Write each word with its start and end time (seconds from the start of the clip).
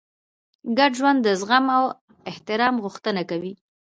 ګډ 0.77 0.91
ژوند 0.99 1.19
د 1.23 1.27
زغم 1.39 1.65
او 1.77 1.83
احترام 2.31 2.75
غوښتنه 2.83 3.21
کوي. 3.29 3.53